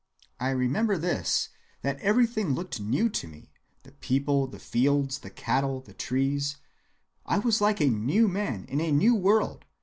I 0.39 0.49
remember 0.49 0.97
this, 0.97 1.49
that 1.83 1.99
everything 1.99 2.55
looked 2.55 2.79
new 2.79 3.07
to 3.09 3.27
me, 3.27 3.53
the 3.83 3.91
people, 3.91 4.47
the 4.47 4.57
fields, 4.57 5.19
the 5.19 5.29
cattle, 5.29 5.79
the 5.79 5.93
trees. 5.93 6.57
I 7.23 7.37
was 7.37 7.61
like 7.61 7.79
a 7.79 7.85
new 7.85 8.27
man 8.27 8.65
in 8.65 8.81
a 8.81 8.91
new 8.91 9.13
world. 9.13 9.63